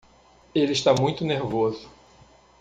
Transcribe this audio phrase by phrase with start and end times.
[0.55, 1.87] Ele está muito nervoso.